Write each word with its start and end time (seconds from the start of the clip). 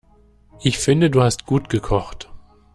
Ich 0.63 0.79
finde 0.79 1.11
du 1.11 1.21
hast 1.21 1.45
gut 1.45 1.69
gekocht. 1.69 2.27